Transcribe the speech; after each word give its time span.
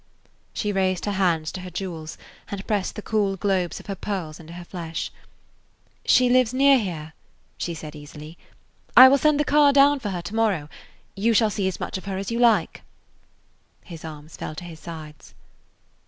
She 0.51 0.71
raised 0.71 1.05
her 1.05 1.11
hands 1.11 1.51
to 1.51 1.61
her 1.61 1.69
jewels, 1.69 2.17
and 2.49 2.65
pressed 2.65 2.95
the 2.95 3.03
cool 3.03 3.35
globes 3.37 3.79
of 3.79 3.85
her 3.85 3.93
pearls 3.93 4.39
into 4.39 4.53
her 4.53 4.65
flesh. 4.65 5.11
"She 6.05 6.27
lives 6.27 6.55
near 6.55 6.79
here," 6.79 7.13
she 7.59 7.75
said 7.75 7.95
easily. 7.95 8.35
"I 8.97 9.07
will 9.07 9.19
send 9.19 9.39
the 9.39 9.43
car 9.45 9.71
down 9.71 9.99
for 9.99 10.09
her 10.09 10.23
to 10.23 10.33
morrow. 10.33 10.69
You 11.15 11.35
shall 11.35 11.51
see 11.51 11.67
as 11.67 11.79
much 11.79 11.99
of 11.99 12.05
her 12.05 12.17
as 12.17 12.31
you 12.31 12.39
like." 12.39 12.81
His 13.83 14.03
arms 14.03 14.35
fell 14.37 14.55
to 14.55 14.63
his 14.63 14.79
sides. 14.79 15.35